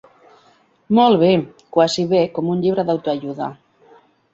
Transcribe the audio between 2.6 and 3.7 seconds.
llibre d'autoajuda.